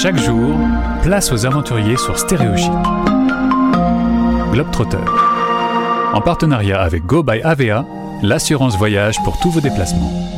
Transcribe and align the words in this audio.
Chaque 0.00 0.16
jour, 0.16 0.56
place 1.02 1.32
aux 1.32 1.44
aventuriers 1.44 1.96
sur 1.96 2.16
Stéréochic. 2.16 2.70
Globetrotter. 4.52 4.96
En 6.12 6.20
partenariat 6.20 6.80
avec 6.80 7.04
Go 7.04 7.24
by 7.24 7.40
AVA, 7.42 7.84
l'assurance 8.22 8.76
voyage 8.78 9.16
pour 9.24 9.40
tous 9.40 9.50
vos 9.50 9.60
déplacements. 9.60 10.37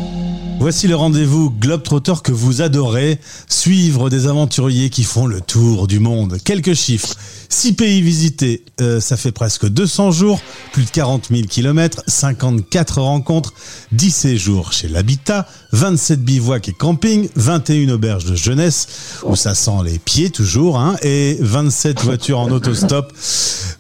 Voici 0.61 0.89
le 0.89 0.95
rendez-vous 0.95 1.51
Globetrotter 1.51 2.17
que 2.23 2.33
vous 2.33 2.61
adorez, 2.61 3.19
suivre 3.49 4.11
des 4.11 4.27
aventuriers 4.27 4.91
qui 4.91 5.05
font 5.05 5.27
le 5.27 5.41
tour 5.41 5.87
du 5.87 6.01
monde. 6.01 6.37
Quelques 6.45 6.75
chiffres. 6.75 7.15
6 7.49 7.73
pays 7.73 8.03
visités, 8.03 8.63
euh, 8.83 9.01
ça 9.01 9.17
fait 9.17 9.33
presque 9.33 9.67
200 9.67 10.11
jours, 10.11 10.39
plus 10.73 10.85
de 10.85 10.91
40 10.91 11.29
000 11.31 11.47
kilomètres, 11.49 12.03
54 12.07 13.01
rencontres, 13.01 13.55
10 13.93 14.11
séjours 14.11 14.75
chez 14.75 14.89
l'habitat, 14.89 15.49
27 15.73 16.23
bivouacs 16.23 16.69
et 16.69 16.75
camping, 16.75 17.31
21 17.37 17.95
auberges 17.95 18.27
de 18.27 18.35
jeunesse, 18.35 18.87
où 19.25 19.37
ça 19.37 19.55
sent 19.55 19.81
les 19.83 19.99
pieds 19.99 20.29
toujours, 20.29 20.79
hein, 20.79 20.97
et 21.03 21.39
27 21.41 22.03
voitures 22.03 22.39
en 22.39 22.51
autostop. 22.51 23.15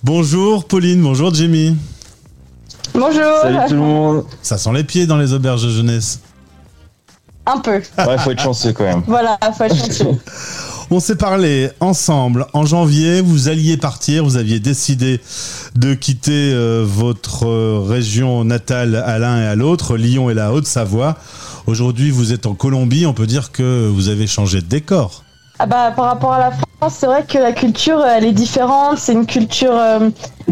Bonjour 0.03 0.65
Pauline, 0.65 1.03
bonjour 1.03 1.35
Jimmy. 1.35 1.77
Bonjour. 2.95 3.43
Salut 3.43 3.59
tout 3.69 3.75
le 3.75 3.81
monde. 3.81 4.25
Ça 4.41 4.57
sent 4.57 4.73
les 4.73 4.85
pieds 4.85 5.07
dans 5.07 5.19
les 5.19 5.35
auberges 5.35 5.65
de 5.65 5.71
jeunesse. 5.71 6.21
Un 7.53 7.59
peu. 7.59 7.81
Ouais, 7.99 8.19
faut 8.19 8.31
être 8.31 8.43
chanceux 8.43 8.73
quand 8.73 8.85
même. 8.85 9.03
Voilà, 9.07 9.39
faut 9.57 9.65
être 9.65 9.77
chanceux. 9.77 10.07
On 10.93 10.99
s'est 10.99 11.17
parlé 11.17 11.71
ensemble 11.79 12.47
en 12.53 12.67
janvier, 12.67 13.21
vous 13.21 13.49
alliez 13.49 13.77
partir, 13.77 14.25
vous 14.25 14.37
aviez 14.37 14.59
décidé 14.59 15.21
de 15.77 15.95
quitter 15.95 16.53
euh, 16.53 16.85
votre 16.85 17.47
euh, 17.47 17.81
région 17.81 18.45
natale 18.45 18.97
à 18.97 19.21
l'un 19.21 19.41
et 19.41 19.47
à 19.47 19.55
l'autre, 19.55 19.97
Lyon 19.97 20.31
et 20.31 20.35
la 20.35 20.53
Haute-Savoie. 20.53 21.17
Aujourd'hui, 21.69 22.11
vous 22.11 22.33
êtes 22.33 22.47
en 22.47 22.55
Colombie, 22.55 23.07
on 23.07 23.13
peut 23.13 23.29
dire 23.29 23.53
que 23.53 23.87
vous 23.87 24.09
avez 24.09 24.27
changé 24.27 24.61
de 24.63 24.67
décor. 24.67 25.23
Ah 25.61 25.67
bah, 25.67 25.93
par 25.95 26.07
rapport 26.07 26.33
à 26.33 26.39
la 26.41 26.51
France, 26.51 26.97
c'est 26.99 27.07
vrai 27.07 27.25
que 27.25 27.39
la 27.39 27.53
culture, 27.53 28.05
elle 28.05 28.25
est 28.25 28.33
différente. 28.33 28.99
C'est 28.99 29.13
une 29.13 29.27
culture 29.27 29.77
euh, 29.77 30.11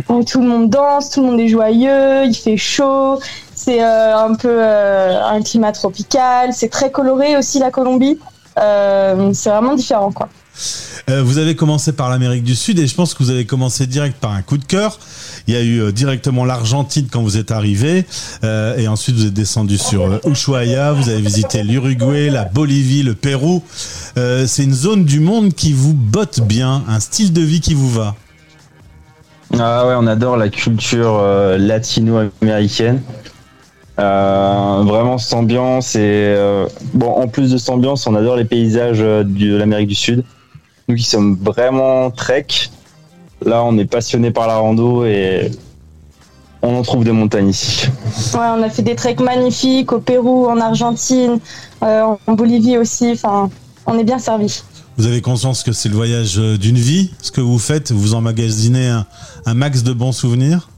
où 0.08 0.22
tout 0.22 0.40
le 0.40 0.46
monde 0.46 0.70
danse, 0.70 1.10
tout 1.10 1.22
le 1.22 1.30
monde 1.30 1.40
est 1.40 1.48
joyeux, 1.48 2.26
il 2.26 2.34
fait 2.34 2.58
chaud. 2.58 3.18
C'est 3.68 3.82
euh, 3.82 4.16
un 4.16 4.34
peu 4.34 4.48
euh, 4.48 5.22
un 5.22 5.42
climat 5.42 5.72
tropical. 5.72 6.54
C'est 6.54 6.70
très 6.70 6.90
coloré 6.90 7.36
aussi 7.36 7.58
la 7.58 7.70
Colombie. 7.70 8.18
Euh, 8.58 9.30
c'est 9.34 9.50
vraiment 9.50 9.74
différent, 9.74 10.10
quoi. 10.10 10.30
Euh, 11.10 11.22
vous 11.22 11.36
avez 11.36 11.54
commencé 11.54 11.92
par 11.92 12.08
l'Amérique 12.08 12.44
du 12.44 12.56
Sud 12.56 12.78
et 12.78 12.86
je 12.86 12.94
pense 12.94 13.12
que 13.12 13.22
vous 13.22 13.28
avez 13.28 13.44
commencé 13.44 13.86
direct 13.86 14.16
par 14.18 14.32
un 14.32 14.40
coup 14.40 14.56
de 14.56 14.64
cœur. 14.64 14.98
Il 15.46 15.52
y 15.52 15.56
a 15.58 15.60
eu 15.60 15.82
euh, 15.82 15.92
directement 15.92 16.46
l'Argentine 16.46 17.08
quand 17.12 17.20
vous 17.20 17.36
êtes 17.36 17.50
arrivé 17.50 18.06
euh, 18.42 18.74
et 18.78 18.88
ensuite 18.88 19.16
vous 19.16 19.26
êtes 19.26 19.34
descendu 19.34 19.76
sur 19.76 20.06
euh, 20.06 20.18
Ushuaia, 20.24 20.92
vous 20.92 21.10
avez 21.10 21.20
visité 21.20 21.62
l'Uruguay, 21.62 22.30
la 22.30 22.46
Bolivie, 22.46 23.02
le 23.02 23.14
Pérou. 23.14 23.62
Euh, 24.16 24.46
c'est 24.46 24.64
une 24.64 24.72
zone 24.72 25.04
du 25.04 25.20
monde 25.20 25.52
qui 25.52 25.74
vous 25.74 25.92
botte 25.92 26.40
bien, 26.40 26.84
un 26.88 27.00
style 27.00 27.34
de 27.34 27.42
vie 27.42 27.60
qui 27.60 27.74
vous 27.74 27.90
va. 27.90 28.14
Ah 29.58 29.86
ouais, 29.86 29.94
on 29.96 30.06
adore 30.06 30.38
la 30.38 30.48
culture 30.48 31.18
euh, 31.20 31.58
latino-américaine. 31.58 33.02
Euh, 33.98 34.82
vraiment 34.86 35.18
cette 35.18 35.34
ambiance 35.34 35.96
et 35.96 36.00
euh, 36.02 36.68
bon 36.94 37.10
en 37.10 37.26
plus 37.26 37.50
de 37.50 37.58
cette 37.58 37.70
ambiance 37.70 38.06
on 38.06 38.14
adore 38.14 38.36
les 38.36 38.44
paysages 38.44 39.00
euh, 39.00 39.24
de 39.24 39.56
l'Amérique 39.56 39.88
du 39.88 39.96
Sud 39.96 40.22
nous 40.86 40.94
qui 40.94 41.02
sommes 41.02 41.36
vraiment 41.42 42.12
trek 42.12 42.46
là 43.44 43.64
on 43.64 43.76
est 43.76 43.86
passionné 43.86 44.30
par 44.30 44.46
la 44.46 44.58
rando 44.58 45.04
et 45.04 45.50
on 46.62 46.76
en 46.76 46.82
trouve 46.82 47.02
des 47.02 47.10
montagnes 47.10 47.48
ici 47.48 47.88
Ouais, 48.34 48.46
on 48.56 48.62
a 48.62 48.70
fait 48.70 48.82
des 48.82 48.94
treks 48.94 49.18
magnifiques 49.20 49.92
au 49.92 49.98
Pérou, 49.98 50.46
en 50.46 50.60
Argentine, 50.60 51.40
euh, 51.82 52.14
en 52.26 52.32
Bolivie 52.32 52.78
aussi. 52.78 53.12
Enfin, 53.12 53.48
on 53.86 53.98
est 53.98 54.04
bien 54.04 54.18
servi. 54.18 54.62
Vous 54.96 55.06
avez 55.06 55.20
conscience 55.20 55.62
que 55.62 55.72
c'est 55.72 55.88
le 55.88 55.94
voyage 55.94 56.36
d'une 56.36 56.76
vie, 56.76 57.12
ce 57.22 57.30
que 57.30 57.40
vous 57.40 57.60
faites, 57.60 57.92
vous 57.92 58.14
emmagasinez 58.14 58.88
un, 58.88 59.06
un 59.46 59.54
max 59.54 59.82
de 59.84 59.92
bons 59.92 60.12
souvenirs? 60.12 60.68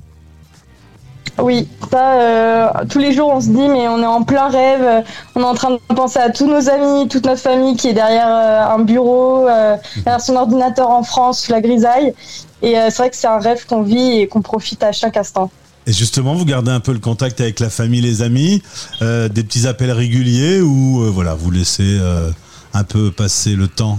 Oui, 1.38 1.66
euh, 1.98 2.68
tous 2.88 2.98
les 2.98 3.12
jours 3.12 3.30
on 3.34 3.40
se 3.40 3.48
dit, 3.48 3.68
mais 3.68 3.88
on 3.88 4.02
est 4.02 4.06
en 4.06 4.22
plein 4.22 4.48
rêve, 4.48 4.82
euh, 4.82 5.00
on 5.34 5.40
est 5.40 5.44
en 5.44 5.54
train 5.54 5.70
de 5.72 5.94
penser 5.94 6.18
à 6.18 6.30
tous 6.30 6.46
nos 6.46 6.68
amis, 6.68 7.08
toute 7.08 7.26
notre 7.26 7.40
famille 7.40 7.76
qui 7.76 7.88
est 7.88 7.92
derrière 7.92 8.28
euh, 8.28 8.74
un 8.74 8.78
bureau, 8.80 9.48
euh, 9.48 9.76
derrière 9.96 10.20
son 10.20 10.36
ordinateur 10.36 10.90
en 10.90 11.02
France, 11.02 11.42
sous 11.42 11.52
la 11.52 11.60
grisaille. 11.60 12.14
Et 12.62 12.78
euh, 12.78 12.86
c'est 12.90 12.98
vrai 12.98 13.10
que 13.10 13.16
c'est 13.16 13.26
un 13.26 13.38
rêve 13.38 13.66
qu'on 13.66 13.82
vit 13.82 14.20
et 14.20 14.28
qu'on 14.28 14.42
profite 14.42 14.82
à 14.82 14.92
chaque 14.92 15.16
instant. 15.16 15.50
Et 15.86 15.92
justement, 15.92 16.34
vous 16.34 16.44
gardez 16.44 16.70
un 16.70 16.80
peu 16.80 16.92
le 16.92 16.98
contact 16.98 17.40
avec 17.40 17.58
la 17.58 17.70
famille, 17.70 18.00
les 18.00 18.22
amis, 18.22 18.62
euh, 19.02 19.28
des 19.28 19.42
petits 19.42 19.66
appels 19.66 19.90
réguliers 19.90 20.60
ou 20.60 21.02
euh, 21.02 21.10
voilà, 21.10 21.34
vous 21.34 21.50
laissez 21.50 21.98
euh, 21.98 22.30
un 22.74 22.84
peu 22.84 23.10
passer 23.10 23.54
le 23.54 23.68
temps? 23.68 23.98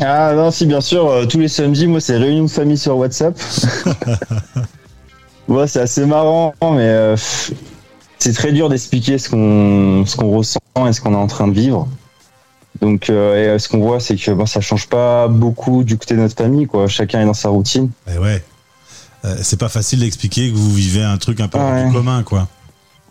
ah 0.00 0.32
non 0.34 0.50
si 0.50 0.66
bien 0.66 0.80
sûr 0.80 1.08
euh, 1.08 1.24
tous 1.24 1.38
les 1.38 1.46
samedis 1.46 1.86
moi 1.86 2.00
c'est 2.00 2.16
réunion 2.16 2.44
de 2.44 2.50
famille 2.50 2.76
sur 2.76 2.96
WhatsApp 2.96 3.38
ouais 5.48 5.66
c'est 5.66 5.80
assez 5.80 6.06
marrant 6.06 6.54
mais 6.62 6.88
euh, 6.88 7.16
c'est 8.18 8.32
très 8.32 8.52
dur 8.52 8.68
d'expliquer 8.68 9.18
ce 9.18 9.28
qu'on 9.28 10.04
ce 10.06 10.16
qu'on 10.16 10.30
ressent 10.36 10.60
et 10.88 10.92
ce 10.92 11.00
qu'on 11.00 11.12
est 11.12 11.16
en 11.16 11.26
train 11.26 11.48
de 11.48 11.52
vivre 11.54 11.86
donc 12.80 13.08
euh, 13.10 13.34
et, 13.36 13.48
euh, 13.48 13.58
ce 13.58 13.68
qu'on 13.68 13.78
voit 13.78 14.00
c'est 14.00 14.16
que 14.16 14.30
bon, 14.32 14.46
ça 14.46 14.60
change 14.60 14.88
pas 14.88 15.28
beaucoup 15.28 15.84
du 15.84 15.96
côté 15.98 16.14
de 16.16 16.20
notre 16.20 16.36
famille 16.36 16.66
quoi 16.66 16.88
chacun 16.88 17.20
est 17.20 17.26
dans 17.26 17.34
sa 17.34 17.48
routine 17.50 17.90
Eh 18.12 18.18
ouais, 18.18 18.42
Euh, 19.24 19.36
c'est 19.42 19.58
pas 19.58 19.70
facile 19.70 20.00
d'expliquer 20.00 20.50
que 20.50 20.54
vous 20.56 20.70
vivez 20.70 21.02
un 21.02 21.16
truc 21.16 21.40
un 21.40 21.48
peu 21.48 21.58
Ouais. 21.58 21.86
du 21.86 21.92
commun, 21.92 22.22
quoi. 22.22 22.46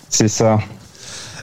c'est 0.10 0.28
ça 0.28 0.60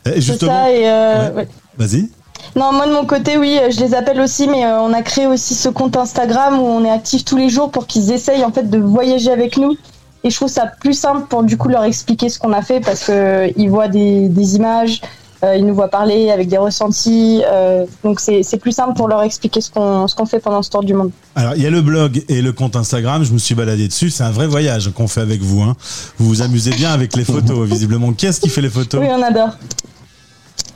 Et 0.06 0.10
C'est 0.10 0.20
justement, 0.20 0.52
ça, 0.66 0.70
et 0.72 0.88
euh, 0.88 1.28
Ouais. 1.30 1.34
ouais. 1.34 1.48
vas-y. 1.76 2.08
Non, 2.54 2.72
moi 2.72 2.86
de 2.86 2.92
mon 2.92 3.04
côté, 3.04 3.36
oui, 3.36 3.58
je 3.70 3.80
les 3.80 3.94
appelle 3.94 4.20
aussi, 4.20 4.46
mais 4.48 4.64
euh, 4.64 4.80
on 4.80 4.92
a 4.92 5.02
créé 5.02 5.26
aussi 5.26 5.54
ce 5.56 5.68
compte 5.68 5.96
Instagram 5.96 6.58
où 6.60 6.64
on 6.66 6.84
est 6.84 6.90
actif 6.90 7.24
tous 7.24 7.36
les 7.36 7.48
jours 7.48 7.70
pour 7.72 7.86
qu'ils 7.88 8.12
essayent 8.12 8.44
en 8.44 8.52
fait 8.52 8.70
de 8.70 8.78
voyager 8.78 9.32
avec 9.32 9.56
nous. 9.56 9.76
Et 10.24 10.30
je 10.30 10.36
trouve 10.36 10.48
ça 10.48 10.66
plus 10.66 10.94
simple 10.94 11.26
pour 11.28 11.42
du 11.42 11.56
coup 11.56 11.68
leur 11.68 11.84
expliquer 11.84 12.28
ce 12.28 12.38
qu'on 12.38 12.52
a 12.52 12.62
fait 12.62 12.80
parce 12.80 13.04
que 13.04 13.12
euh, 13.12 13.50
ils 13.56 13.70
voient 13.70 13.88
des, 13.88 14.28
des 14.28 14.56
images, 14.56 15.00
euh, 15.42 15.56
ils 15.56 15.64
nous 15.64 15.74
voient 15.74 15.88
parler 15.88 16.30
avec 16.30 16.48
des 16.48 16.58
ressentis. 16.58 17.42
euh, 17.50 17.86
donc 18.04 18.20
c'est 18.20 18.58
plus 18.60 18.72
simple 18.72 18.92
pour 18.94 19.08
leur 19.08 19.22
expliquer 19.22 19.62
ce 19.62 19.70
qu'on 19.70 20.06
ce 20.08 20.14
qu'on 20.14 20.26
fait 20.26 20.40
pendant 20.40 20.62
ce 20.62 20.68
tour 20.68 20.82
du 20.84 20.92
monde. 20.92 21.10
Alors, 21.34 21.54
il 21.56 21.62
y 21.62 21.66
a 21.66 21.70
le 21.70 21.80
blog 21.80 22.22
et 22.28 22.42
le 22.42 22.52
compte 22.52 22.76
Instagram. 22.76 23.24
Je 23.24 23.32
me 23.32 23.38
suis 23.38 23.54
baladé 23.54 23.88
dessus. 23.88 24.10
C'est 24.10 24.24
un 24.24 24.30
vrai 24.30 24.46
voyage 24.46 24.90
qu'on 24.94 25.08
fait 25.08 25.22
avec 25.22 25.40
vous. 25.40 25.62
Hein. 25.62 25.74
Vous 26.18 26.26
vous 26.28 26.42
amusez 26.42 26.72
bien 26.72 26.90
avec 26.92 27.16
les 27.16 27.24
photos, 27.24 27.66
visiblement. 27.68 28.12
Qui 28.12 28.26
est-ce 28.26 28.40
qui 28.40 28.50
fait 28.50 28.60
les 28.60 28.68
photos? 28.68 29.00
Oui, 29.00 29.08
on 29.10 29.22
adore. 29.22 29.56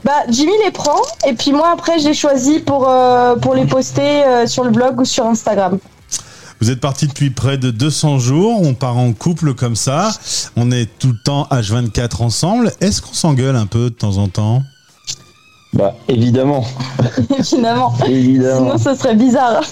Bah, 0.04 0.12
Jimmy 0.28 0.52
les 0.64 0.70
prend 0.70 1.00
et 1.26 1.32
puis 1.32 1.52
moi 1.52 1.70
après 1.72 1.98
je 1.98 2.08
les 2.08 2.14
choisis 2.14 2.60
pour, 2.60 2.86
euh, 2.88 3.36
pour 3.36 3.54
les 3.54 3.64
poster 3.64 4.22
euh, 4.24 4.46
sur 4.46 4.62
le 4.62 4.70
blog 4.70 5.00
ou 5.00 5.04
sur 5.06 5.24
Instagram. 5.24 5.78
Vous 6.64 6.70
êtes 6.70 6.80
parti 6.80 7.06
depuis 7.06 7.28
près 7.28 7.58
de 7.58 7.70
200 7.70 8.20
jours. 8.20 8.62
On 8.62 8.72
part 8.72 8.96
en 8.96 9.12
couple 9.12 9.52
comme 9.52 9.76
ça. 9.76 10.12
On 10.56 10.72
est 10.72 10.88
tout 10.98 11.08
le 11.08 11.18
temps 11.22 11.46
H24 11.50 12.22
ensemble. 12.22 12.72
Est-ce 12.80 13.02
qu'on 13.02 13.12
s'engueule 13.12 13.54
un 13.54 13.66
peu 13.66 13.90
de 13.90 13.94
temps 13.94 14.16
en 14.16 14.28
temps? 14.28 14.62
Bah 15.74 15.94
évidemment 16.08 16.64
évidemment 17.36 17.92
Sinon 18.06 18.78
ce 18.78 18.94
serait 18.94 19.14
bizarre. 19.14 19.62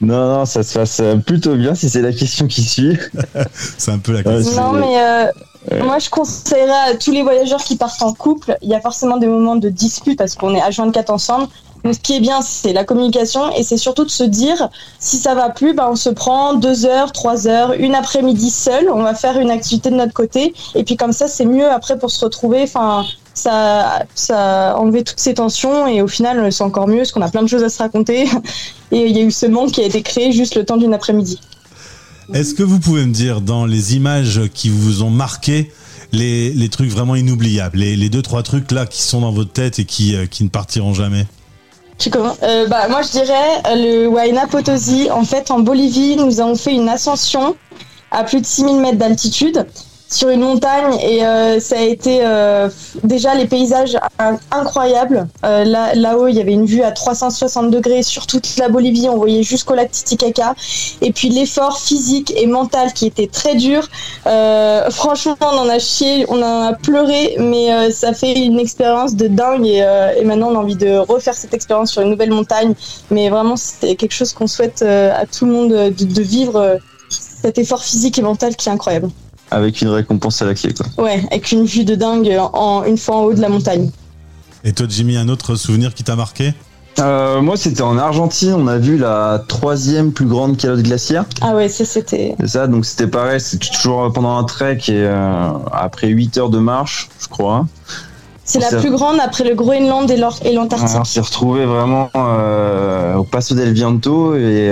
non 0.00 0.38
non 0.38 0.46
ça 0.46 0.62
se 0.62 0.78
passe 0.78 1.00
euh, 1.00 1.16
plutôt 1.16 1.54
bien 1.54 1.74
si 1.74 1.90
c'est 1.90 2.00
la 2.00 2.12
question 2.12 2.46
qui 2.46 2.62
suit 2.62 2.96
C'est 3.76 3.90
un 3.90 3.98
peu 3.98 4.12
la 4.12 4.22
question. 4.22 4.72
Non, 4.72 4.72
mais 4.72 5.02
euh, 5.02 5.84
moi, 5.84 5.98
je 5.98 6.08
conseillerais 6.08 6.92
à 6.92 6.94
tous 6.94 7.12
les 7.12 7.22
voyageurs 7.22 7.62
qui 7.62 7.76
partent 7.76 8.02
en 8.02 8.14
couple, 8.14 8.56
il 8.62 8.70
y 8.70 8.74
a 8.74 8.80
forcément 8.80 9.18
des 9.18 9.26
moments 9.26 9.56
de 9.56 9.68
dispute 9.68 10.16
parce 10.16 10.34
qu'on 10.34 10.54
est 10.54 10.60
H24 10.60 11.12
ensemble. 11.12 11.48
Ce 11.84 11.98
qui 11.98 12.16
est 12.16 12.20
bien, 12.20 12.42
c'est 12.42 12.72
la 12.72 12.84
communication 12.84 13.50
et 13.56 13.62
c'est 13.62 13.76
surtout 13.76 14.04
de 14.04 14.10
se 14.10 14.24
dire, 14.24 14.68
si 14.98 15.16
ça 15.16 15.34
va 15.34 15.48
plus, 15.50 15.74
ben, 15.74 15.88
on 15.90 15.96
se 15.96 16.10
prend 16.10 16.54
deux 16.54 16.86
heures, 16.86 17.12
trois 17.12 17.46
heures, 17.46 17.72
une 17.72 17.94
après-midi 17.94 18.50
seul, 18.50 18.90
on 18.90 19.02
va 19.02 19.14
faire 19.14 19.38
une 19.38 19.50
activité 19.50 19.90
de 19.90 19.96
notre 19.96 20.12
côté 20.12 20.54
et 20.74 20.84
puis 20.84 20.96
comme 20.96 21.12
ça, 21.12 21.28
c'est 21.28 21.46
mieux 21.46 21.70
après 21.70 21.98
pour 21.98 22.10
se 22.10 22.24
retrouver. 22.24 22.62
Enfin, 22.62 23.04
ça, 23.34 24.04
ça 24.14 24.72
a 24.72 24.76
enlevé 24.76 25.04
toutes 25.04 25.20
ces 25.20 25.34
tensions 25.34 25.86
et 25.86 26.02
au 26.02 26.08
final, 26.08 26.52
c'est 26.52 26.64
encore 26.64 26.88
mieux 26.88 26.98
parce 26.98 27.12
qu'on 27.12 27.22
a 27.22 27.30
plein 27.30 27.42
de 27.42 27.48
choses 27.48 27.62
à 27.62 27.68
se 27.68 27.78
raconter 27.78 28.24
et 28.90 29.06
il 29.06 29.16
y 29.16 29.20
a 29.20 29.24
eu 29.24 29.30
ce 29.30 29.46
monde 29.46 29.70
qui 29.70 29.80
a 29.80 29.84
été 29.84 30.02
créé 30.02 30.32
juste 30.32 30.56
le 30.56 30.64
temps 30.64 30.76
d'une 30.76 30.94
après-midi. 30.94 31.40
Est-ce 32.34 32.54
que 32.54 32.62
vous 32.62 32.78
pouvez 32.78 33.06
me 33.06 33.12
dire 33.12 33.40
dans 33.40 33.64
les 33.64 33.96
images 33.96 34.42
qui 34.52 34.68
vous 34.68 35.02
ont 35.02 35.10
marqué 35.10 35.70
les, 36.12 36.50
les 36.52 36.68
trucs 36.68 36.90
vraiment 36.90 37.14
inoubliables, 37.14 37.78
les, 37.78 37.96
les 37.96 38.08
deux 38.10 38.22
trois 38.22 38.42
trucs 38.42 38.70
là 38.70 38.86
qui 38.86 39.02
sont 39.02 39.20
dans 39.20 39.32
votre 39.32 39.52
tête 39.52 39.78
et 39.78 39.84
qui, 39.84 40.14
euh, 40.14 40.26
qui 40.26 40.44
ne 40.44 40.48
partiront 40.48 40.92
jamais? 40.92 41.26
Tu 41.98 42.10
commences? 42.10 42.38
Euh, 42.42 42.66
bah, 42.68 42.88
Moi, 42.88 43.02
je 43.02 43.10
dirais 43.10 43.62
euh, 43.66 43.74
le 43.74 44.08
Huayna 44.08 44.46
Potosi. 44.46 45.10
En 45.10 45.24
fait, 45.24 45.50
en 45.50 45.58
Bolivie, 45.58 46.16
nous 46.16 46.40
avons 46.40 46.54
fait 46.54 46.72
une 46.72 46.88
ascension 46.88 47.56
à 48.10 48.24
plus 48.24 48.40
de 48.40 48.46
6000 48.46 48.76
mètres 48.80 48.98
d'altitude. 48.98 49.66
Sur 50.10 50.30
une 50.30 50.40
montagne 50.40 50.98
et 51.02 51.24
euh, 51.24 51.60
ça 51.60 51.78
a 51.78 51.82
été 51.82 52.20
euh, 52.22 52.68
déjà 53.04 53.34
les 53.34 53.46
paysages 53.46 53.98
incroyables. 54.50 55.28
Euh, 55.44 55.64
là, 55.64 55.94
là-haut, 55.94 56.28
il 56.28 56.34
y 56.34 56.40
avait 56.40 56.52
une 56.52 56.64
vue 56.64 56.82
à 56.82 56.92
360 56.92 57.70
degrés 57.70 58.02
sur 58.02 58.26
toute 58.26 58.56
la 58.56 58.68
Bolivie, 58.68 59.08
on 59.08 59.16
voyait 59.16 59.42
jusqu'au 59.42 59.74
lac 59.74 59.90
Titicaca. 59.90 60.54
Et 61.02 61.12
puis 61.12 61.28
l'effort 61.28 61.78
physique 61.78 62.32
et 62.36 62.46
mental 62.46 62.92
qui 62.94 63.06
était 63.06 63.26
très 63.26 63.54
dur. 63.54 63.86
franchement, 64.90 65.36
on 65.40 65.58
en 65.58 65.68
a 65.68 65.78
chié, 65.78 66.24
on 66.28 66.42
en 66.42 66.62
a 66.62 66.72
pleuré, 66.72 67.36
mais 67.38 67.90
ça 67.90 68.14
fait 68.14 68.32
une 68.32 68.58
expérience 68.58 69.14
de 69.14 69.28
dingue 69.28 69.66
et, 69.66 69.84
et, 70.18 70.24
maintenant 70.24 70.50
on 70.50 70.56
a 70.56 70.58
envie 70.58 70.76
de 70.76 70.96
refaire 70.96 71.34
cette 71.34 71.54
expérience 71.54 71.92
sur 71.92 72.02
une 72.02 72.10
nouvelle 72.10 72.30
montagne. 72.30 72.74
Mais 73.10 73.28
vraiment, 73.28 73.56
c'est 73.56 73.94
quelque 73.96 74.14
chose 74.14 74.32
qu'on 74.32 74.46
souhaite 74.46 74.82
à 74.82 75.26
tout 75.26 75.44
le 75.44 75.52
monde 75.52 75.70
de, 75.70 76.04
de 76.04 76.22
vivre 76.22 76.78
cet 77.10 77.58
effort 77.58 77.82
physique 77.82 78.18
et 78.18 78.22
mental 78.22 78.56
qui 78.56 78.68
est 78.68 78.72
incroyable. 78.72 79.10
Avec 79.50 79.80
une 79.80 79.88
récompense 79.88 80.42
à 80.42 80.44
la 80.44 80.54
clé, 80.54 80.74
quoi. 80.74 81.04
Ouais, 81.04 81.24
avec 81.30 81.50
une 81.52 81.64
vue 81.64 81.84
de 81.84 81.94
dingue 81.94 82.36
en, 82.52 82.84
une 82.84 82.98
fois 82.98 83.16
en 83.16 83.22
haut 83.22 83.34
de 83.34 83.40
la 83.40 83.48
montagne. 83.48 83.90
Et 84.64 84.72
toi, 84.72 84.86
Jimmy, 84.88 85.16
un 85.16 85.28
autre 85.28 85.54
souvenir 85.54 85.94
qui 85.94 86.04
t'a 86.04 86.16
marqué? 86.16 86.52
Euh, 86.98 87.40
moi, 87.40 87.56
c'était 87.56 87.82
en 87.82 87.96
Argentine. 87.96 88.54
On 88.54 88.66
a 88.66 88.78
vu 88.78 88.98
la 88.98 89.42
troisième 89.46 90.12
plus 90.12 90.26
grande 90.26 90.56
calotte 90.56 90.82
glaciaire. 90.82 91.24
Ah 91.40 91.54
ouais, 91.54 91.68
ça 91.68 91.84
c'était. 91.84 92.34
C'est 92.40 92.48
ça, 92.48 92.66
donc 92.66 92.84
c'était 92.84 93.06
pareil. 93.06 93.40
C'était 93.40 93.68
toujours 93.68 94.12
pendant 94.12 94.36
un 94.36 94.44
trek 94.44 94.78
et 94.88 94.92
euh, 94.92 95.50
après 95.72 96.08
8 96.08 96.38
heures 96.38 96.50
de 96.50 96.58
marche, 96.58 97.08
je 97.20 97.28
crois. 97.28 97.66
C'est 98.44 98.60
la 98.60 98.80
plus 98.80 98.90
grande 98.90 99.20
après 99.20 99.44
le 99.44 99.54
Groenland 99.54 100.10
et 100.10 100.16
l'Antarctique. 100.16 100.98
On 100.98 101.04
s'est 101.04 101.20
retrouvé 101.20 101.66
vraiment 101.66 102.08
euh, 102.16 103.16
au 103.16 103.24
Paso 103.24 103.54
del 103.54 103.74
Viento 103.74 104.34
et 104.34 104.70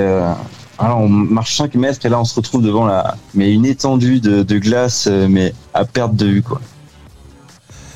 alors 0.79 0.99
on 0.99 1.09
marche 1.09 1.57
5 1.57 1.75
mètres 1.75 2.05
et 2.05 2.09
là 2.09 2.21
on 2.21 2.25
se 2.25 2.35
retrouve 2.35 2.63
devant 2.63 2.87
la, 2.87 3.17
mais 3.35 3.53
une 3.53 3.65
étendue 3.65 4.21
de, 4.21 4.59
glace, 4.59 5.09
euh, 5.11 5.27
mais 5.29 5.55
à 5.75 5.85
perte 5.85 6.15
de 6.15 6.27
vue 6.27 6.43
quoi. 6.43 6.61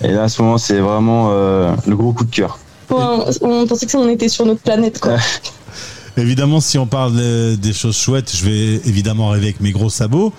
Et 0.02 0.08
là 0.08 0.24
à 0.24 0.28
ce 0.28 0.40
moment 0.40 0.58
c'est 0.58 0.78
vraiment 0.78 1.28
euh, 1.30 1.74
le 1.86 1.96
gros 1.96 2.12
coup 2.12 2.24
de 2.24 2.34
cœur. 2.34 2.58
on, 2.90 3.66
pensait 3.66 3.86
que 3.86 3.92
ça 3.92 3.98
on 3.98 4.08
était 4.08 4.28
sur 4.28 4.46
notre 4.46 4.62
planète 4.62 5.00
quoi. 5.00 5.16
Évidemment, 6.16 6.60
si 6.60 6.76
on 6.76 6.86
parle 6.86 7.14
des 7.56 7.72
choses 7.72 7.96
chouettes, 7.96 8.34
je 8.34 8.44
vais 8.44 8.74
évidemment 8.84 9.28
rêver 9.28 9.46
avec 9.46 9.60
mes 9.60 9.70
gros 9.70 9.88
sabots. 9.88 10.32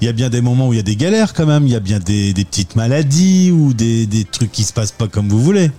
Il 0.00 0.06
y 0.06 0.08
a 0.08 0.12
bien 0.12 0.30
des 0.30 0.40
moments 0.40 0.68
où 0.68 0.72
il 0.72 0.76
y 0.76 0.80
a 0.80 0.82
des 0.82 0.96
galères 0.96 1.34
quand 1.34 1.44
même. 1.44 1.66
Il 1.66 1.72
y 1.72 1.76
a 1.76 1.80
bien 1.80 1.98
des, 1.98 2.32
petites 2.32 2.76
maladies 2.76 3.52
ou 3.52 3.74
des, 3.74 4.06
des 4.06 4.24
trucs 4.24 4.50
qui 4.50 4.64
se 4.64 4.72
passent 4.72 4.90
pas 4.90 5.06
comme 5.06 5.28
vous 5.28 5.40
voulez. 5.40 5.70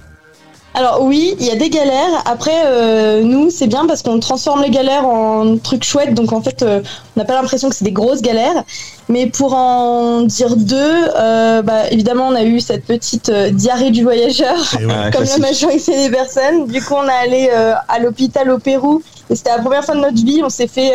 Alors 0.80 1.04
oui, 1.04 1.36
il 1.42 1.46
y 1.46 1.52
a 1.52 1.58
des 1.58 1.70
galères. 1.70 2.24
Après, 2.24 2.64
euh, 2.66 3.22
nous, 3.22 3.50
c'est 3.50 3.68
bien 3.68 3.86
parce 3.86 4.02
qu'on 4.02 4.18
transforme 4.22 4.62
les 4.62 4.70
galères 4.70 5.06
en 5.06 5.58
trucs 5.58 5.84
chouettes. 5.84 6.14
Donc 6.14 6.32
en 6.32 6.42
fait, 6.42 6.64
euh, 6.64 6.80
on 7.18 7.20
n'a 7.20 7.26
pas 7.26 7.34
l'impression 7.34 7.68
que 7.68 7.76
c'est 7.76 7.84
des 7.84 7.92
grosses 7.92 8.22
galères. 8.22 8.64
Mais 9.10 9.28
pour 9.28 9.56
en 9.56 10.22
dire 10.22 10.56
deux, 10.56 10.78
euh, 11.18 11.62
bah, 11.64 11.90
évidemment, 11.92 12.30
on 12.30 12.34
a 12.36 12.44
eu 12.44 12.62
cette 12.62 12.86
petite 12.86 13.30
diarrhée 13.30 13.92
du 13.92 14.04
voyageur, 14.04 14.56
comme 15.12 15.26
la 15.26 15.38
majorité 15.40 15.98
des 15.98 16.10
personnes. 16.10 16.66
Du 16.68 16.82
coup, 16.82 16.94
on 16.96 17.10
est 17.10 17.12
allé 17.12 17.50
à 17.50 18.00
l'hôpital 18.00 18.50
au 18.50 18.58
Pérou. 18.58 19.04
Et 19.30 19.36
c'était 19.36 19.52
la 19.52 19.60
première 19.60 19.84
fois 19.84 19.96
de 19.96 20.02
notre 20.02 20.24
vie. 20.24 20.42
On 20.44 20.50
s'est 20.50 20.68
fait, 20.68 20.94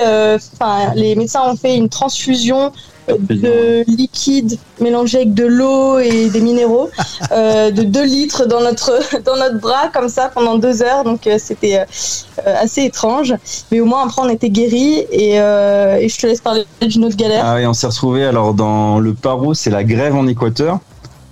enfin, 0.54 0.92
les 0.94 1.14
médecins 1.14 1.42
ont 1.48 1.56
fait 1.56 1.76
une 1.76 1.88
transfusion 1.88 2.72
de 3.08 3.84
liquide 3.86 4.58
mélangé 4.80 5.18
avec 5.18 5.34
de 5.34 5.44
l'eau 5.44 5.98
et 5.98 6.30
des 6.30 6.40
minéraux, 6.40 6.90
euh, 7.32 7.70
de 7.70 7.82
2 7.82 8.04
litres 8.04 8.46
dans 8.46 8.60
notre, 8.60 8.98
dans 9.24 9.36
notre 9.36 9.60
bras, 9.60 9.88
comme 9.92 10.08
ça, 10.08 10.30
pendant 10.32 10.58
deux 10.58 10.82
heures. 10.82 11.04
Donc, 11.04 11.26
euh, 11.26 11.36
c'était 11.38 11.78
euh, 11.78 12.54
assez 12.60 12.82
étrange. 12.82 13.34
Mais 13.70 13.80
au 13.80 13.86
moins, 13.86 14.04
après, 14.04 14.22
on 14.22 14.28
était 14.28 14.50
guéris. 14.50 15.04
Et, 15.10 15.34
et 15.34 16.08
je 16.08 16.18
te 16.18 16.26
laisse 16.26 16.40
parler 16.40 16.64
d'une 16.80 17.04
autre 17.04 17.16
galère. 17.16 17.44
Ah 17.44 17.56
oui, 17.56 17.66
on 17.66 17.72
s'est 17.72 17.86
retrouvé 17.86 18.24
alors 18.24 18.54
dans 18.54 18.98
le 19.00 19.14
Paro, 19.14 19.54
c'est 19.54 19.70
la 19.70 19.84
grève 19.84 20.14
en 20.14 20.26
Équateur. 20.26 20.78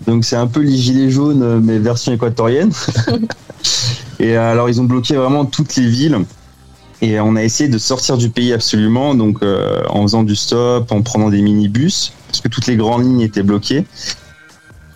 Donc, 0.06 0.25
c'est 0.25 0.37
un 0.37 0.49
peu 0.49 0.60
les 0.60 0.76
gilets 0.76 1.10
jaunes, 1.10 1.60
mais 1.60 1.78
version 1.78 2.12
équatorienne. 2.12 2.72
et 4.20 4.37
alors, 4.37 4.69
ils 4.69 4.81
ont 4.81 4.84
bloqué 4.84 5.14
vraiment 5.14 5.44
toutes 5.44 5.76
les 5.76 5.87
villes. 5.87 6.25
Et 7.02 7.19
on 7.19 7.34
a 7.34 7.43
essayé 7.43 7.69
de 7.69 7.78
sortir 7.78 8.16
du 8.16 8.31
pays 8.31 8.52
absolument, 8.52 9.16
donc 9.16 9.43
euh, 9.43 9.82
en 9.90 10.02
faisant 10.02 10.22
du 10.22 10.37
stop, 10.37 10.93
en 10.93 11.02
prenant 11.02 11.31
des 11.31 11.43
minibus, 11.43 12.12
parce 12.28 12.40
que 12.40 12.49
toutes 12.49 12.69
les 12.69 12.76
grandes 12.76 13.04
lignes 13.04 13.20
étaient 13.20 13.43
bloquées. 13.43 13.84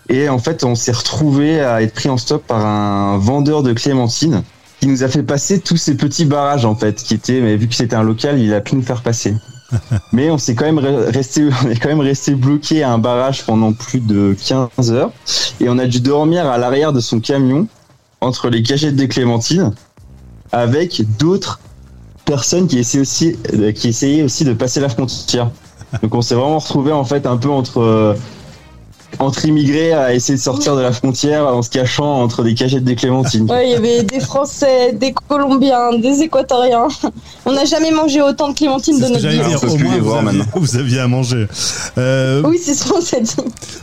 Et 0.07 0.29
en 0.29 0.39
fait, 0.39 0.63
on 0.63 0.73
s'est 0.73 0.93
retrouvé 0.93 1.59
à 1.59 1.81
être 1.81 1.93
pris 1.93 2.07
en 2.07 2.15
stop 2.15 2.47
par 2.47 2.65
un 2.65 3.17
vendeur 3.17 3.61
de 3.61 3.73
clémentines 3.73 4.41
qui 4.79 4.87
nous 4.87 5.03
a 5.03 5.09
fait 5.09 5.21
passer 5.23 5.59
tous 5.59 5.75
ces 5.75 5.97
petits 5.97 6.23
barrages 6.23 6.63
en 6.63 6.75
fait, 6.75 6.95
qui 6.95 7.13
étaient, 7.13 7.41
mais 7.41 7.57
vu 7.57 7.67
que 7.67 7.75
c'était 7.75 7.95
un 7.95 8.03
local, 8.03 8.39
il 8.39 8.53
a 8.53 8.61
pu 8.61 8.75
nous 8.75 8.83
faire 8.83 9.01
passer. 9.01 9.35
mais 10.13 10.29
on 10.29 10.37
s'est 10.37 10.55
quand 10.55 10.65
même 10.65 10.79
resté, 10.79 11.49
on 11.65 11.69
est 11.69 11.77
quand 11.77 11.89
même 11.89 11.99
resté 11.99 12.35
bloqué 12.35 12.83
à 12.83 12.91
un 12.93 12.99
barrage 12.99 13.45
pendant 13.45 13.73
plus 13.73 13.99
de 13.99 14.33
15 14.47 14.91
heures, 14.93 15.11
et 15.59 15.67
on 15.67 15.77
a 15.77 15.85
dû 15.87 15.99
dormir 15.99 16.47
à 16.47 16.57
l'arrière 16.57 16.93
de 16.93 17.01
son 17.01 17.19
camion 17.19 17.67
entre 18.21 18.49
les 18.49 18.63
cagettes 18.63 18.95
de 18.95 19.05
clémentines 19.05 19.73
avec 20.53 21.01
d'autres 21.19 21.59
personne 22.27 22.67
qui 22.67 22.77
essayait 22.77 23.01
aussi, 23.01 23.35
euh, 23.53 23.71
qui 23.71 23.87
essayait 23.87 24.21
aussi 24.21 24.43
de 24.45 24.53
passer 24.53 24.79
la 24.79 24.89
frontière. 24.89 25.49
Donc 26.03 26.13
on 26.13 26.21
s'est 26.21 26.35
vraiment 26.35 26.59
retrouvé 26.59 26.91
en 26.91 27.05
fait 27.05 27.25
un 27.25 27.37
peu 27.37 27.49
entre 27.49 27.79
euh, 27.79 28.13
entre 29.19 29.45
immigrés 29.45 29.93
à 29.93 30.13
essayer 30.13 30.37
de 30.37 30.41
sortir 30.41 30.75
de 30.75 30.81
la 30.81 30.91
frontière 30.91 31.47
en 31.47 31.61
se 31.61 31.69
cachant 31.69 32.21
entre 32.21 32.43
des 32.43 32.53
cagettes 32.53 32.83
des 32.83 32.95
clémentines. 32.95 33.49
Ouais, 33.49 33.69
il 33.69 33.71
y 33.71 33.75
avait 33.75 34.03
des 34.03 34.19
Français, 34.19 34.93
des 34.93 35.13
Colombiens, 35.27 35.97
des 35.97 36.21
Équatoriens. 36.21 36.87
On 37.45 37.53
n'a 37.53 37.65
jamais 37.65 37.91
mangé 37.91 38.21
autant 38.21 38.49
de 38.49 38.53
clémentines 38.53 38.99
de 38.99 39.07
notre 39.07 39.27
vie. 39.27 39.39
vous, 40.55 40.75
aviez, 40.77 40.99
à 40.99 41.07
manger. 41.07 41.47
Euh, 41.97 42.43
oui, 42.45 42.59
c'est 42.61 42.75
ce 42.75 42.87
qu'on 42.87 43.01
s'est 43.01 43.21
dit. 43.21 43.35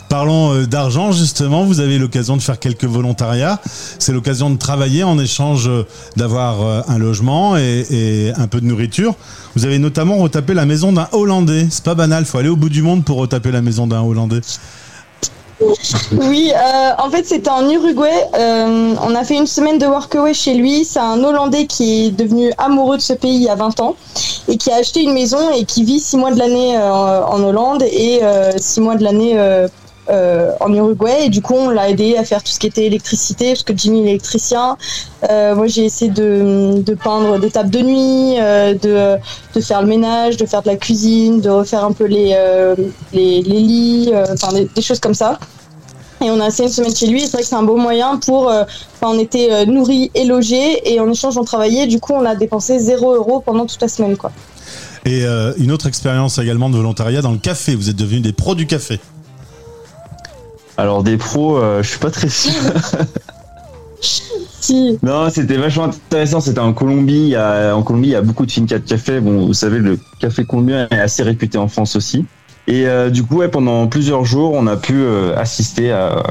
Parlons 0.09 0.55
euh, 0.55 0.67
d'argent, 0.67 1.11
justement. 1.11 1.65
Vous 1.65 1.81
avez 1.81 1.99
l'occasion 1.99 2.37
de 2.37 2.43
faire 2.43 2.59
quelques 2.59 2.85
volontariats. 2.85 3.61
C'est 3.99 4.13
l'occasion 4.13 4.51
de 4.51 4.57
travailler 4.57 5.03
en 5.03 5.19
échange 5.19 5.69
d'avoir 6.17 6.63
euh, 6.63 6.81
un 6.87 6.99
logement 6.99 7.57
et, 7.57 7.85
et, 7.91 8.33
un 8.37 8.47
peu 8.47 8.61
de 8.61 8.67
nourriture. 8.67 9.15
Vous 9.57 9.65
avez 9.65 9.79
notamment 9.79 10.17
retapé 10.17 10.55
la 10.55 10.67
maison 10.67 10.93
d'un 10.93 11.09
Hollandais. 11.13 11.67
C'est 11.71 11.85
pas 11.85 11.95
banal, 11.95 12.25
faut 12.25 12.39
aller 12.39 12.49
au 12.49 12.57
bout 12.57 12.69
du 12.69 12.83
monde 12.83 13.05
pour 13.05 13.19
retaper 13.19 13.51
la 13.51 13.63
maison 13.63 13.87
d'un 13.87 14.03
Hollandais. 14.03 14.41
Oui, 16.13 16.53
euh, 16.53 16.91
en 16.99 17.11
fait, 17.11 17.25
c'était 17.25 17.51
en 17.51 17.69
Uruguay. 17.69 18.29
Euh, 18.35 18.95
on 19.03 19.15
a 19.15 19.25
fait 19.25 19.37
une 19.37 19.47
semaine 19.47 19.79
de 19.79 19.87
workaway 19.87 20.35
chez 20.35 20.55
lui. 20.55 20.85
C'est 20.85 20.99
un 20.99 21.23
Hollandais 21.23 21.67
qui 21.67 22.07
est 22.07 22.11
devenu 22.11 22.53
amoureux 22.59 22.97
de 22.97 23.03
ce 23.03 23.13
pays 23.13 23.37
il 23.37 23.43
y 23.43 23.49
a 23.49 23.55
20 23.55 23.81
ans 23.81 23.97
et 24.49 24.57
qui 24.57 24.71
a 24.71 24.77
acheté 24.77 25.03
une 25.03 25.13
maison 25.13 25.51
et 25.55 25.65
qui 25.65 25.85
vit 25.85 26.01
6 26.01 26.17
mois 26.17 26.33
de 26.33 26.39
l'année 26.39 26.77
euh, 26.77 27.25
en 27.25 27.43
Hollande 27.43 27.83
et 27.83 28.21
6 28.57 28.81
mois 28.81 28.97
de 28.97 29.05
l'année 29.05 29.39
en 30.09 30.73
Uruguay. 30.73 31.27
Et 31.27 31.29
du 31.29 31.43
coup, 31.43 31.55
on 31.55 31.71
l'a 31.71 31.89
aidé 31.89 32.17
à 32.17 32.25
faire 32.25 32.43
tout 32.43 32.53
ce 32.53 32.59
qui 32.59 32.67
était 32.67 32.85
électricité, 32.85 33.51
parce 33.51 33.63
que 33.63 33.77
Jimmy 33.77 34.01
est 34.01 34.11
électricien. 34.11 34.77
moi, 35.31 35.67
j'ai 35.67 35.85
essayé 35.85 36.11
de, 36.11 36.95
peindre 37.03 37.39
des 37.39 37.51
tables 37.51 37.71
de 37.71 37.81
nuit, 37.81 38.37
de, 38.37 39.17
de, 39.55 39.61
faire 39.61 39.83
le 39.83 39.89
ménage, 39.89 40.37
de 40.37 40.47
faire 40.47 40.63
de 40.63 40.69
la 40.69 40.77
cuisine, 40.77 41.41
de 41.41 41.51
refaire 41.51 41.85
un 41.85 41.93
peu 41.93 42.05
les, 42.05 42.37
les, 43.13 43.43
lits, 43.43 44.13
enfin 44.33 44.49
des, 44.53 44.83
choses 44.83 45.01
comme 45.01 45.15
ça 45.15 45.39
et 46.25 46.31
on 46.31 46.41
a 46.41 46.49
essayé 46.49 46.69
de 46.69 46.75
se 46.75 46.81
mettre 46.81 46.97
chez 46.97 47.07
lui. 47.07 47.21
C'est 47.23 47.33
vrai 47.33 47.43
que 47.43 47.49
c'est 47.49 47.55
un 47.55 47.63
beau 47.63 47.77
moyen 47.77 48.17
pour. 48.17 48.51
Euh, 48.51 48.65
on 49.03 49.19
était 49.19 49.53
euh, 49.53 49.67
nourris 49.67 50.11
et 50.15 50.25
logés 50.25 50.93
et 50.93 51.01
en 51.01 51.11
échange 51.11 51.37
on 51.37 51.45
travaillait. 51.45 51.87
Du 51.87 52.01
coup, 52.01 52.13
on 52.15 52.25
a 52.25 52.35
dépensé 52.35 52.79
0 52.79 53.15
euros 53.15 53.41
pendant 53.45 53.67
toute 53.67 53.81
la 53.81 53.89
semaine, 53.89 54.17
quoi. 54.17 54.33
Et 55.05 55.27
euh, 55.27 55.53
une 55.59 55.71
autre 55.71 55.87
expérience 55.87 56.39
également 56.39 56.71
de 56.71 56.77
volontariat 56.77 57.21
dans 57.21 57.33
le 57.33 57.39
café. 57.39 57.75
Vous 57.75 57.91
êtes 57.91 57.97
devenu 57.97 58.21
des 58.21 58.33
pros 58.33 58.55
du 58.55 58.67
café. 58.67 58.99
Alors 60.77 61.03
des 61.03 61.17
pros, 61.17 61.61
je 61.83 61.89
suis 61.89 61.99
pas 61.99 62.11
très 62.11 62.29
sûr. 62.29 62.53
si. 64.01 64.99
Non, 65.03 65.29
c'était 65.29 65.59
vachement 65.59 65.85
intéressant. 65.85 66.41
C'était 66.41 66.61
en 66.61 66.73
Colombie. 66.73 67.37
en 67.37 67.83
Colombie, 67.83 68.09
il 68.09 68.13
y 68.13 68.17
a 68.17 68.23
beaucoup 68.23 68.47
de 68.47 68.51
fincas 68.51 68.79
de 68.79 68.89
café. 68.89 69.21
Bon, 69.21 69.47
vous 69.47 69.53
savez, 69.53 69.79
le 69.79 69.99
café 70.21 70.47
colombien 70.47 70.89
est 70.91 70.99
assez 70.99 71.23
réputé 71.23 71.59
en 71.59 71.69
France 71.69 71.97
aussi. 71.97 72.25
Et 72.67 72.87
euh, 72.87 73.11
du 73.11 73.23
coup, 73.23 73.39
ouais, 73.39 73.49
pendant 73.49 73.87
plusieurs 73.87 74.25
jours, 74.25 74.53
on 74.55 74.67
a 74.67 74.77
pu 74.77 74.95
euh, 74.95 75.37
assister 75.37 75.91
à, 75.93 76.23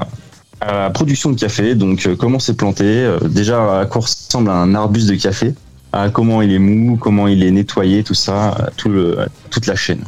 la 0.62 0.90
production 0.90 1.32
de 1.32 1.40
café. 1.40 1.76
Donc, 1.76 2.06
euh, 2.06 2.16
comment 2.16 2.40
c'est 2.40 2.56
planté, 2.56 3.08
déjà 3.24 3.82
à 3.82 3.86
quoi 3.86 4.02
ressemble 4.02 4.50
un 4.50 4.74
arbuste 4.74 5.10
de 5.10 5.16
café, 5.16 5.54
à 5.92 6.10
comment 6.10 6.42
il 6.42 6.54
est 6.54 6.60
mou, 6.60 6.98
comment 6.98 7.28
il 7.28 7.44
est 7.44 7.52
nettoyé, 7.52 8.04
tout 8.04 8.14
ça, 8.14 8.70
tout 8.78 8.90
le, 8.90 9.18
toute 9.52 9.68
la 9.68 9.76
chaîne. 9.76 10.04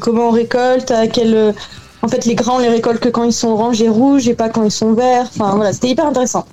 comment 0.00 0.28
on 0.28 0.32
récolte, 0.32 0.90
à 0.90 1.06
quel 1.06 1.54
en 2.02 2.08
fait, 2.08 2.24
les 2.26 2.34
grains, 2.34 2.54
on 2.56 2.58
les 2.58 2.68
récolte 2.68 3.00
que 3.00 3.08
quand 3.08 3.24
ils 3.24 3.32
sont 3.32 3.48
orange 3.48 3.80
et 3.80 3.88
rouges 3.88 4.28
et 4.28 4.34
pas 4.34 4.48
quand 4.48 4.64
ils 4.64 4.70
sont 4.70 4.92
verts. 4.92 5.28
Enfin, 5.34 5.54
voilà, 5.54 5.72
c'était 5.72 5.88
hyper 5.88 6.06
intéressant. 6.06 6.46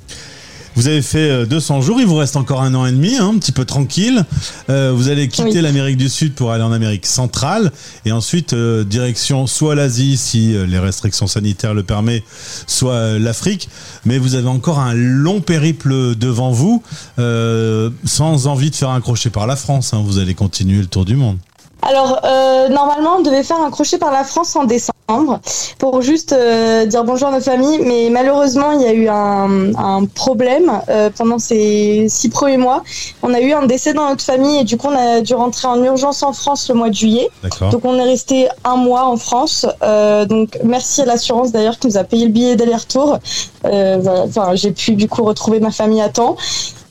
Vous 0.76 0.88
avez 0.88 1.02
fait 1.02 1.46
200 1.46 1.78
euh, 1.78 1.82
jours, 1.82 2.00
il 2.00 2.06
vous 2.06 2.16
reste 2.16 2.38
encore 2.38 2.62
un 2.62 2.74
an 2.74 2.86
et 2.86 2.92
demi, 2.92 3.18
hein, 3.18 3.32
un 3.34 3.38
petit 3.38 3.52
peu 3.52 3.66
tranquille. 3.66 4.24
Euh, 4.70 4.94
vous 4.96 5.10
allez 5.10 5.28
quitter 5.28 5.62
l'Amérique 5.62 5.98
du 5.98 6.08
Sud 6.08 6.36
pour 6.36 6.52
aller 6.52 6.64
en 6.64 6.72
Amérique 6.72 7.06
centrale 7.06 7.74
et 8.06 8.14
ensuite 8.14 8.54
euh, 8.54 8.86
direction 8.86 9.46
soit 9.46 9.76
l'Asie 9.76 10.16
si 10.16 10.56
les 10.68 10.80
restrictions 10.80 11.28
sanitaires 11.28 11.74
le 11.74 11.84
permettent, 11.84 12.24
soit 12.66 13.20
l'Afrique. 13.20 13.68
Mais 14.06 14.20
vous 14.20 14.36
avez 14.36 14.48
encore 14.48 14.80
un 14.80 14.94
long 14.94 15.42
périple 15.42 16.16
devant 16.16 16.52
vous, 16.52 16.82
sans 17.18 18.48
envie 18.48 18.70
de 18.70 18.76
faire 18.76 18.92
un 18.92 19.02
crochet 19.02 19.30
par 19.30 19.48
la 19.48 19.58
France. 19.58 19.94
Hein. 19.94 20.02
vous 20.06 20.20
allez 20.20 20.34
continuer 20.34 20.80
le 20.80 20.88
tour 20.88 21.04
du 21.04 21.16
monde. 21.16 21.38
Alors, 21.82 22.20
euh, 22.24 22.68
normalement, 22.70 23.16
on 23.20 23.22
devait 23.22 23.44
faire 23.44 23.60
un 23.62 23.72
crochet 23.72 23.98
par 23.98 24.12
la 24.12 24.24
France 24.24 24.56
en 24.56 24.66
décembre 24.66 25.40
pour 25.80 26.02
juste 26.02 26.34
euh, 26.34 26.86
dire 26.86 27.04
bonjour 27.04 27.30
à 27.30 27.32
nos 27.32 27.42
familles, 27.42 27.80
mais 27.84 28.10
malheureusement, 28.12 28.72
il 28.74 28.82
y 28.82 28.86
a 28.86 28.94
eu 28.94 29.08
un, 29.08 29.74
un 29.76 30.06
problème 30.06 30.72
euh, 30.90 31.10
pendant 31.18 31.40
ces 31.40 32.06
six 32.10 32.30
premiers 32.30 32.58
mois. 32.58 32.84
On 33.24 33.34
a 33.34 33.40
eu 33.40 33.54
un 33.54 33.66
décès 33.66 33.94
dans 33.94 34.08
notre 34.10 34.24
famille 34.24 34.60
et 34.60 34.64
du 34.66 34.78
coup, 34.78 34.88
on 34.88 34.96
a 34.96 35.22
dû 35.22 35.34
rentrer 35.34 35.68
en 35.68 35.82
urgence 35.84 36.22
en 36.22 36.34
France 36.34 36.68
le 36.70 36.76
mois 36.76 36.90
de 36.90 36.96
juillet. 36.96 37.30
Donc, 37.72 37.86
on 37.86 37.98
est 37.98 38.04
resté 38.04 38.50
un 38.64 38.76
mois 38.76 39.06
en 39.06 39.18
France. 39.18 39.66
Euh, 39.82 40.26
donc, 40.26 40.60
merci 40.64 41.02
à 41.02 41.06
l'assurance 41.06 41.52
d'ailleurs 41.52 41.80
qui 41.80 41.88
nous 41.88 41.98
a 41.98 42.04
payé 42.04 42.26
le 42.26 42.32
billet 42.32 42.56
d'aller-retour. 42.56 43.18
Euh, 43.66 43.98
voilà. 44.00 44.24
Enfin, 44.24 44.54
j'ai 44.54 44.72
pu 44.72 44.94
du 44.94 45.08
coup 45.08 45.24
retrouver 45.24 45.60
ma 45.60 45.72
famille 45.72 46.02
à 46.02 46.10
temps. 46.10 46.36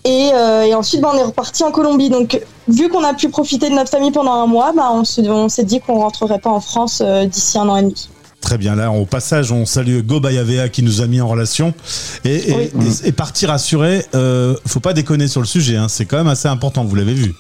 Et, 0.05 0.31
euh, 0.33 0.63
et 0.63 0.75
ensuite, 0.75 1.01
bah, 1.01 1.11
on 1.15 1.19
est 1.19 1.23
reparti 1.25 1.63
en 1.65 1.71
Colombie. 1.71 2.09
Donc, 2.11 2.41
vu 2.69 2.89
qu'on 2.89 3.05
a 3.05 3.15
pu 3.15 3.29
profiter 3.29 3.69
de 3.69 3.75
notre 3.75 3.91
famille 3.91 4.13
pendant 4.13 4.33
un 4.33 4.47
mois, 4.47 4.73
bah, 4.75 4.91
on 4.93 5.05
se- 5.05 5.21
on 5.23 5.49
s'est 5.49 5.65
dit 5.65 5.81
qu'on 5.81 5.99
rentrerait 5.99 6.39
pas 6.39 6.51
en 6.51 6.61
France 6.61 7.03
euh, 7.05 7.27
d'ici 7.27 7.59
un 7.59 7.69
an 7.69 7.77
et 7.77 7.83
demi. 7.83 8.09
Très 8.41 8.57
bien. 8.57 8.77
Là, 8.77 8.93
au 8.93 9.05
passage, 9.05 9.51
on 9.51 9.67
salue 9.67 10.01
Go 10.03 10.21
Bayavea 10.21 10.69
qui 10.69 10.83
nous 10.85 11.01
a 11.03 11.07
mis 11.09 11.21
en 11.21 11.27
relation. 11.27 11.75
Et, 12.25 12.51
et, 12.51 12.71
Oui. 12.75 12.87
et 13.05 13.11
partir 13.13 13.51
assuré, 13.51 14.07
euh, 14.15 14.55
faut 14.67 14.79
pas 14.81 14.93
déconner 14.93 15.27
sur 15.27 15.41
le 15.41 15.47
sujet. 15.47 15.77
Hein. 15.77 15.89
C'est 15.89 16.05
quand 16.05 16.19
même 16.19 16.29
assez 16.29 16.47
important. 16.49 16.85
Vous 16.85 16.95
l'avez 16.95 17.15
vu. 17.15 17.35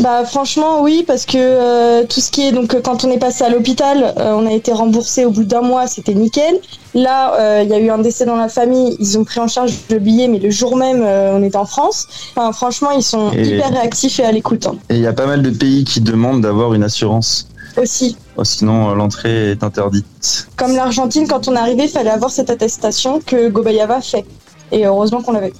Bah 0.00 0.24
franchement 0.24 0.82
oui 0.82 1.04
parce 1.06 1.24
que 1.24 1.36
euh, 1.38 2.04
tout 2.06 2.20
ce 2.20 2.30
qui 2.30 2.46
est 2.46 2.52
donc 2.52 2.80
quand 2.82 3.04
on 3.04 3.10
est 3.10 3.18
passé 3.18 3.44
à 3.44 3.48
l'hôpital 3.48 4.14
euh, 4.18 4.32
on 4.34 4.46
a 4.46 4.52
été 4.52 4.72
remboursé 4.72 5.24
au 5.24 5.30
bout 5.30 5.44
d'un 5.44 5.62
mois 5.62 5.86
c'était 5.86 6.14
nickel 6.14 6.58
là 6.94 7.34
euh, 7.38 7.62
il 7.64 7.70
y 7.70 7.74
a 7.74 7.78
eu 7.78 7.88
un 7.90 7.98
décès 7.98 8.24
dans 8.26 8.36
la 8.36 8.48
famille 8.48 8.96
ils 9.00 9.18
ont 9.18 9.24
pris 9.24 9.40
en 9.40 9.48
charge 9.48 9.72
le 9.90 9.98
billet 9.98 10.28
mais 10.28 10.38
le 10.38 10.50
jour 10.50 10.76
même 10.76 11.02
on 11.02 11.42
était 11.42 11.56
en 11.56 11.64
France 11.66 12.06
enfin, 12.36 12.52
franchement 12.52 12.90
ils 12.90 13.02
sont 13.02 13.32
Et- 13.32 13.54
hyper 13.56 13.70
réactifs 13.70 14.18
et 14.20 14.24
à 14.24 14.32
l'écoute 14.32 14.66
hein. 14.66 14.76
Et 14.90 14.96
il 14.96 15.00
y 15.00 15.06
a 15.06 15.12
pas 15.14 15.26
mal 15.26 15.42
de 15.42 15.50
pays 15.50 15.84
qui 15.84 16.00
demandent 16.00 16.42
d'avoir 16.42 16.74
une 16.74 16.82
assurance. 16.84 17.48
aussi 17.76 18.16
Oh, 18.36 18.44
Sinon, 18.44 18.94
l'entrée 18.94 19.50
est 19.52 19.62
interdite. 19.62 20.48
comme 20.56 20.74
l'Argentine 20.74 21.26
quand 21.28 21.48
on 21.48 21.54
est 21.54 21.58
arrivé 21.58 21.84
il 21.84 21.88
fallait 21.90 22.10
avoir 22.10 22.30
cette 22.30 22.50
attestation 22.50 23.20
que 23.24 23.48
Gobayava 23.48 24.00
fait 24.00 24.24
et 24.70 24.86
heureusement 24.86 25.22
qu'on 25.22 25.32
l'avait 25.32 25.52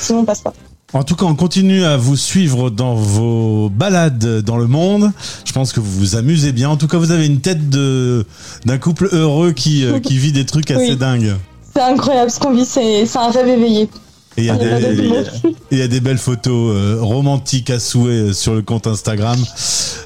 sinon 0.00 0.20
on 0.20 0.24
passe 0.24 0.40
pas 0.40 0.52
En 0.94 1.04
tout 1.04 1.16
cas, 1.16 1.24
on 1.24 1.34
continue 1.34 1.84
à 1.84 1.96
vous 1.96 2.16
suivre 2.16 2.68
dans 2.68 2.94
vos 2.94 3.70
balades 3.70 4.42
dans 4.42 4.58
le 4.58 4.66
monde. 4.66 5.10
Je 5.46 5.52
pense 5.52 5.72
que 5.72 5.80
vous 5.80 5.90
vous 5.90 6.16
amusez 6.16 6.52
bien. 6.52 6.68
En 6.68 6.76
tout 6.76 6.86
cas, 6.86 6.98
vous 6.98 7.10
avez 7.12 7.24
une 7.26 7.40
tête 7.40 7.70
de 7.70 8.26
d'un 8.66 8.76
couple 8.78 9.08
heureux 9.12 9.52
qui 9.52 9.84
euh, 9.86 10.00
qui 10.00 10.18
vit 10.18 10.32
des 10.32 10.44
trucs 10.44 10.70
assez 10.70 10.90
Oui. 10.90 10.96
dingues. 10.96 11.34
c'est 11.74 11.80
incroyable 11.82 12.30
ce 12.30 12.38
qu'on 12.38 12.52
vit 12.54 12.66
c'est 12.66 13.06
c'est 13.06 13.18
un 13.18 13.30
rêve 13.30 13.48
éveillé 13.48 13.88
Et 14.36 14.42
il 14.42 14.44
y 14.44 14.50
a 14.50 14.54
Il 14.56 14.62
y 14.62 14.70
a 14.70 14.70
pas 14.70 14.80
des 14.80 14.96
d'autre 14.96 15.08
mot. 15.44 15.50
et 15.50 15.54
il 15.72 15.78
y 15.78 15.82
a 15.82 15.88
des 15.88 16.00
belles 16.00 16.18
photos 16.18 16.76
euh, 16.76 16.98
romantiques 17.00 17.70
à 17.70 17.78
souhait 17.80 18.10
euh, 18.12 18.32
sur 18.34 18.52
le 18.54 18.60
compte 18.60 18.86
Instagram. 18.86 19.38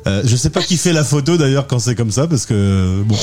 Euh, 0.06 0.22
je 0.24 0.36
sais 0.36 0.50
pas 0.50 0.62
qui 0.62 0.76
fait 0.76 0.92
la 0.92 1.02
photo 1.02 1.36
d'ailleurs 1.36 1.66
quand 1.66 1.80
c'est 1.80 1.96
comme 1.96 2.12
ça 2.12 2.28
parce 2.28 2.46
que 2.46 3.02
bon. 3.04 3.16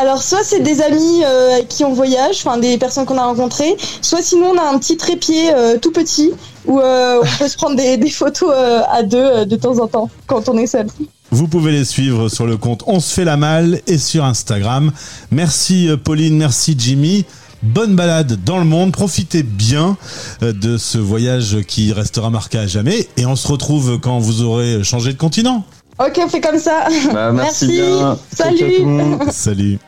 Alors 0.00 0.22
soit 0.22 0.44
c'est 0.44 0.60
des 0.60 0.80
amis 0.80 1.24
euh, 1.24 1.64
qui 1.68 1.84
on 1.84 1.92
voyage, 1.92 2.36
enfin 2.44 2.56
des 2.56 2.78
personnes 2.78 3.04
qu'on 3.04 3.18
a 3.18 3.24
rencontrées, 3.24 3.76
soit 4.00 4.22
sinon 4.22 4.52
on 4.54 4.58
a 4.58 4.72
un 4.72 4.78
petit 4.78 4.96
trépied 4.96 5.52
euh, 5.52 5.76
tout 5.76 5.90
petit 5.90 6.30
où 6.66 6.78
euh, 6.78 7.20
on 7.20 7.38
peut 7.38 7.48
se 7.48 7.56
prendre 7.56 7.74
des, 7.74 7.98
photos 8.08 8.52
à 8.88 9.02
deux 9.02 9.44
de 9.44 9.56
temps 9.56 9.80
en 9.80 9.88
temps 9.88 10.08
quand 10.28 10.48
on 10.48 10.56
est 10.56 10.68
seul. 10.68 10.86
Vous 11.32 11.48
pouvez 11.48 11.72
les 11.72 11.84
suivre 11.84 12.28
sur 12.28 12.46
le 12.46 12.56
compte 12.56 12.84
On 12.86 13.00
se 13.00 13.12
fait 13.12 13.24
la 13.24 13.36
malle 13.36 13.80
et 13.88 13.98
sur 13.98 14.24
Instagram. 14.24 14.92
Merci 15.32 15.88
Pauline, 16.04 16.36
merci 16.36 16.76
Jimmy. 16.78 17.24
Bonne 17.64 17.96
balade 17.96 18.38
dans 18.44 18.58
le 18.58 18.64
monde, 18.64 18.92
profitez 18.92 19.42
bien 19.42 19.96
de 20.42 20.78
ce 20.78 20.98
voyage 20.98 21.62
qui 21.66 21.92
restera 21.92 22.30
marqué 22.30 22.58
à 22.58 22.68
jamais 22.68 23.08
et 23.16 23.26
on 23.26 23.34
se 23.34 23.48
retrouve 23.48 23.98
quand 23.98 24.20
vous 24.20 24.42
aurez 24.42 24.84
changé 24.84 25.12
de 25.12 25.18
continent. 25.18 25.64
Ok, 25.98 26.20
on 26.24 26.28
fait 26.28 26.40
comme 26.40 26.58
ça. 26.58 26.86
Bah, 27.12 27.32
merci, 27.32 27.66
Merci. 27.66 27.66
bien. 27.66 28.16
Salut. 28.32 29.30
Salut. 29.30 29.78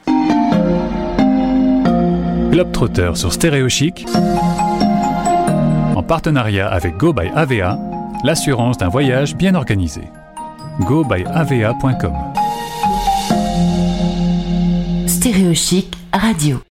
Globetrotter 2.51 3.13
sur 3.15 3.33
Stéréo 3.33 3.69
Chic, 3.69 4.05
en 5.95 6.03
partenariat 6.03 6.69
avec 6.69 6.97
Go 6.97 7.13
by 7.13 7.31
AVA, 7.35 7.79
l'assurance 8.25 8.77
d'un 8.77 8.89
voyage 8.89 9.37
bien 9.37 9.55
organisé. 9.55 10.03
gobyava.com 10.81 12.15
Stéréochic 15.07 15.95
Radio. 16.13 16.61